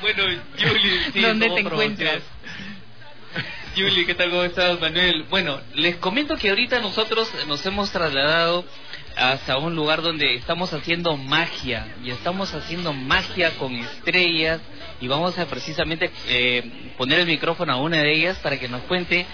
[0.00, 0.22] bueno,
[0.58, 2.22] Julie, ¿dónde te encuentras?
[3.76, 4.30] Julie, ¿qué tal?
[4.30, 5.24] ¿Cómo estás, Manuel?
[5.30, 8.64] Bueno, les comento que ahorita nosotros nos hemos trasladado
[9.16, 14.60] hasta un lugar donde estamos haciendo magia y estamos haciendo magia con estrellas
[15.00, 18.82] y vamos a precisamente eh, poner el micrófono a una de ellas para que nos
[18.82, 19.26] cuente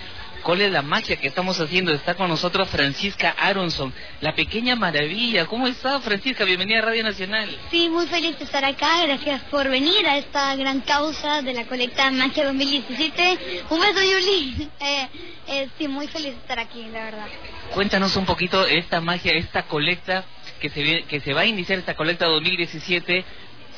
[0.43, 1.93] ¿Cuál es la magia que estamos haciendo?
[1.93, 5.47] Está con nosotros Francisca Aronson, la pequeña maravilla.
[5.47, 6.45] ¿Cómo está, Francisca?
[6.45, 7.49] Bienvenida a Radio Nacional.
[7.71, 9.05] Sí, muy feliz de estar acá.
[9.05, 13.65] Gracias por venir a esta gran causa de la colecta Magia 2017.
[13.71, 14.69] Un beso, Yuli.
[14.79, 15.09] Eh,
[15.49, 17.27] eh, sí, muy feliz de estar aquí, la verdad.
[17.73, 20.25] Cuéntanos un poquito esta magia, esta colecta
[20.61, 23.25] que se, que se va a iniciar, esta colecta 2017.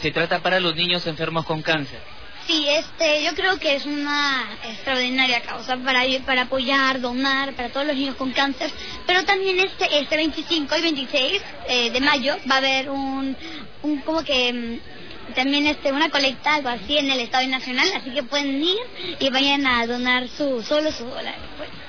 [0.01, 2.01] Se trata para los niños enfermos con cáncer.
[2.49, 7.87] Sí, este, yo creo que es una extraordinaria causa para para apoyar, donar para todos
[7.87, 8.71] los niños con cáncer.
[9.07, 13.37] Pero también este, este 25 y 26 eh, de mayo va a haber un,
[13.83, 18.13] un como que mm, también este una colecta algo así en el Estado Nacional, así
[18.13, 18.79] que pueden ir
[19.21, 21.37] y vayan a donar su solo su dólar.
[21.59, 21.88] Pues.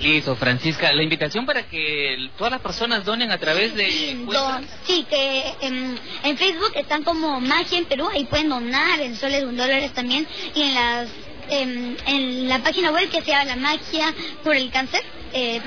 [0.00, 0.92] Listo, Francisca.
[0.92, 4.16] La invitación para que todas las personas donen a través de...
[4.84, 9.56] Sí, que en, Facebook están como Magia en Perú, ahí pueden donar en soles un
[9.56, 10.26] dólares también.
[10.54, 11.08] Y en las
[11.50, 15.60] en, la página web que se llama la magia por el cáncer eh,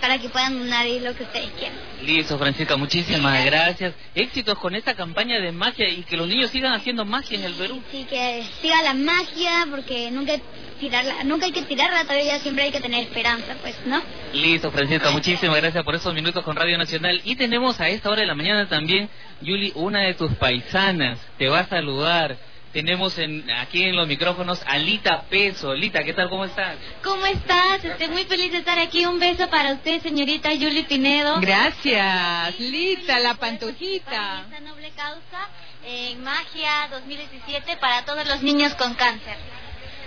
[0.00, 1.78] para que puedan donar ahí lo que ustedes quieran.
[2.02, 3.94] Listo, Francisca, muchísimas gracias.
[4.14, 7.54] Éxitos con esta campaña de magia y que los niños sigan haciendo magia en el
[7.54, 7.82] Perú.
[7.90, 10.34] Sí, que siga la magia porque nunca
[10.78, 14.02] tirarla, nunca hay que tirarla, todavía siempre hay que tener esperanza, pues, ¿no?
[14.32, 17.20] Listo, Francisca, muchísimas gracias por esos minutos con Radio Nacional.
[17.24, 19.08] Y tenemos a esta hora de la mañana también,
[19.40, 22.36] Yuli, una de tus paisanas, te va a saludar.
[22.76, 25.72] Tenemos en, aquí en los micrófonos a Lita Peso.
[25.72, 26.28] Lita, ¿qué tal?
[26.28, 26.76] ¿Cómo estás?
[27.02, 27.82] ¿Cómo estás?
[27.82, 29.06] Estoy muy feliz de estar aquí.
[29.06, 31.40] Un beso para usted, señorita Yuli Pinedo.
[31.40, 34.42] Gracias, Lita, la pantojita.
[34.44, 35.48] Esta noble causa
[35.86, 39.38] en Magia 2017 para todos los niños con cáncer.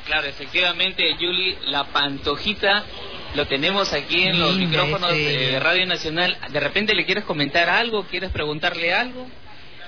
[0.06, 2.86] Claro, efectivamente, Julie, la pantojita
[3.34, 6.38] lo tenemos aquí en los micrófonos de Radio Nacional.
[6.50, 8.04] ¿De repente le quieres comentar algo?
[8.04, 9.28] ¿Quieres preguntarle algo?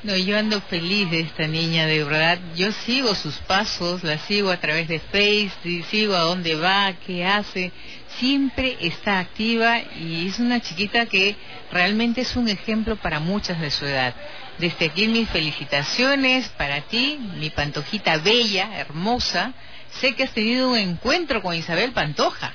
[0.03, 2.39] No, yo ando feliz de esta niña, de verdad.
[2.55, 7.25] Yo sigo sus pasos, la sigo a través de Facebook, sigo a dónde va, qué
[7.25, 7.71] hace.
[8.17, 11.35] Siempre está activa y es una chiquita que
[11.71, 14.15] realmente es un ejemplo para muchas de su edad.
[14.57, 19.53] Desde aquí mis felicitaciones para ti, mi pantojita bella, hermosa
[19.99, 22.53] sé que has tenido un encuentro con Isabel Pantoja.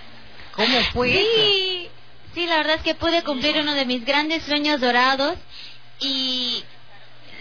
[0.52, 1.88] ¿Cómo fue sí,
[2.34, 5.36] Sí, la verdad es que pude cumplir uno de mis grandes sueños dorados
[6.00, 6.62] y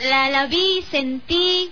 [0.03, 1.72] la, la vi, sentí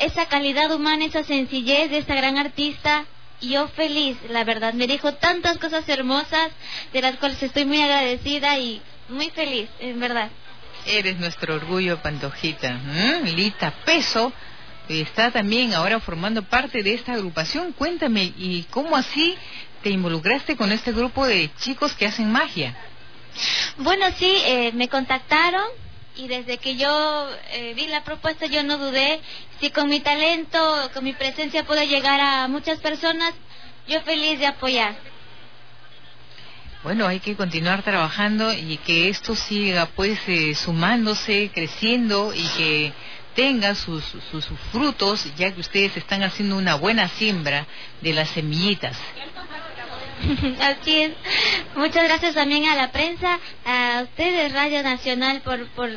[0.00, 3.06] esa calidad humana, esa sencillez de esta gran artista.
[3.40, 4.72] Y yo feliz, la verdad.
[4.74, 6.50] Me dijo tantas cosas hermosas
[6.92, 10.30] de las cuales estoy muy agradecida y muy feliz, en verdad.
[10.86, 12.78] Eres nuestro orgullo, Pantojita.
[13.24, 14.32] Lita Peso
[14.88, 17.72] está también ahora formando parte de esta agrupación.
[17.72, 19.36] Cuéntame, ¿y cómo así
[19.82, 22.76] te involucraste con este grupo de chicos que hacen magia?
[23.78, 25.64] Bueno, sí, eh, me contactaron
[26.16, 29.20] y desde que yo eh, vi la propuesta yo no dudé.
[29.60, 33.34] Si con mi talento, con mi presencia puedo llegar a muchas personas,
[33.88, 34.96] yo feliz de apoyar.
[36.82, 42.92] Bueno, hay que continuar trabajando y que esto siga pues eh, sumándose, creciendo y que
[43.34, 47.66] tenga sus, sus, frutos, ya que ustedes están haciendo una buena siembra
[48.00, 48.96] de las semillitas.
[50.60, 51.12] Así es.
[51.76, 55.66] Muchas gracias también a la prensa, a ustedes, Radio Nacional, por...
[55.68, 55.90] por...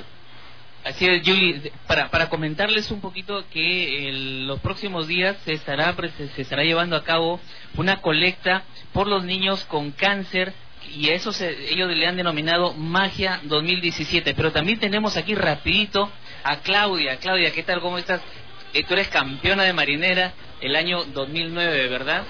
[0.83, 4.09] Así es, Julie, para, para comentarles un poquito que
[4.45, 7.41] los próximos días se estará, se estará llevando a cabo
[7.75, 10.53] una colecta por los niños con cáncer
[10.95, 14.33] y eso ellos le han denominado Magia 2017.
[14.33, 16.09] Pero también tenemos aquí rapidito
[16.43, 17.17] a Claudia.
[17.17, 17.81] Claudia, ¿qué tal?
[17.81, 18.21] ¿Cómo estás?
[18.73, 22.23] Eh, tú eres campeona de marinera el año 2009, ¿verdad?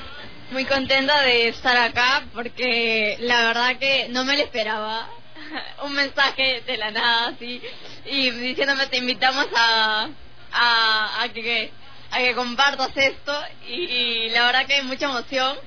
[0.52, 5.10] Muy contenta de estar acá porque la verdad que no me lo esperaba.
[5.84, 7.62] Un mensaje de la nada así
[8.06, 10.08] y diciéndome te invitamos a,
[10.54, 11.72] a, a que
[12.12, 15.58] a que compartas esto y, la verdad que hay mucha emoción.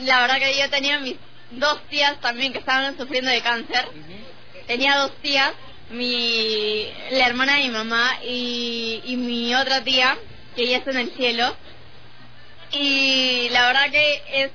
[0.00, 1.16] La verdad que yo tenía mis
[1.52, 3.86] dos tías también que estaban sufriendo de cáncer.
[4.66, 5.52] Tenía dos tías
[5.90, 10.18] mi la hermana de mi mamá y, y mi otra tía,
[10.56, 11.56] que ella está en el cielo.
[12.72, 14.50] Y la verdad que es,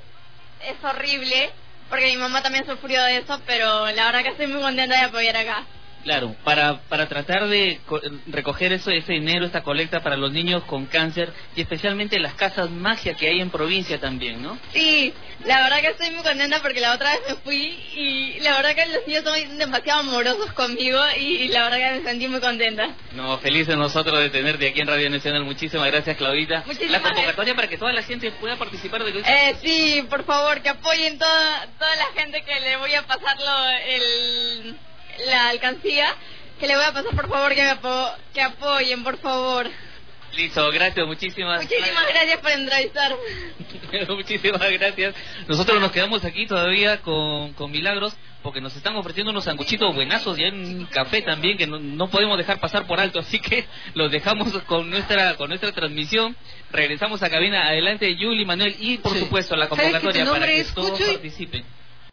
[0.67, 1.51] es horrible,
[1.89, 5.05] porque mi mamá también sufrió de eso, pero la verdad que estoy muy contenta de
[5.05, 5.65] apoyar acá.
[6.03, 10.63] Claro, para, para tratar de co- recoger eso, ese dinero, esta colecta para los niños
[10.63, 14.57] con cáncer y especialmente las casas magia que hay en provincia también, ¿no?
[14.73, 15.13] Sí,
[15.45, 18.75] la verdad que estoy muy contenta porque la otra vez me fui y la verdad
[18.75, 22.89] que los niños son demasiado amorosos conmigo y la verdad que me sentí muy contenta.
[23.13, 25.43] No, felices nosotros de tenerte aquí en Radio Nacional.
[25.43, 26.63] Muchísimas gracias, Claudita.
[26.65, 30.61] Muchísimas la convocatoria para que toda la gente pueda participar de Eh, sí, por favor,
[30.61, 34.75] que apoyen toda, toda la gente que le voy a pasar lo- el,
[35.27, 36.07] la alcancía,
[36.59, 39.69] que le voy a pasar por favor que, me apo- que apoyen, por favor.
[40.35, 43.17] Listo, gracias, muchísimas Muchísimas gracias por entrevistarme.
[44.15, 45.13] Muchísimas gracias.
[45.47, 50.39] Nosotros nos quedamos aquí todavía con, con Milagros porque nos están ofreciendo unos sanguchitos buenazos
[50.39, 53.65] y hay un café también que no, no podemos dejar pasar por alto, así que
[53.93, 56.35] los dejamos con nuestra con nuestra transmisión.
[56.71, 57.67] Regresamos a cabina.
[57.67, 59.19] Adelante, Yuli, Manuel y por Sí.
[59.19, 61.65] supuesto la ¿Sabes que tu convocatoria para que todos participen.